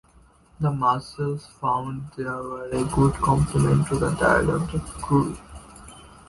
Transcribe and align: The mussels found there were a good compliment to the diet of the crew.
The 0.59 0.71
mussels 0.71 1.45
found 1.45 2.07
there 2.17 2.41
were 2.41 2.69
a 2.71 2.83
good 2.85 3.13
compliment 3.13 3.87
to 3.89 3.99
the 3.99 4.09
diet 4.09 4.49
of 4.49 4.71
the 4.71 4.79
crew. 4.79 5.37